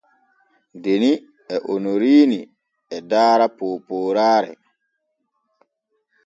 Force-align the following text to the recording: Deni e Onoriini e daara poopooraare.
Deni 0.83 1.11
e 1.53 1.55
Onoriini 1.73 2.39
e 2.95 2.97
daara 3.09 3.47
poopooraare. 3.57 4.53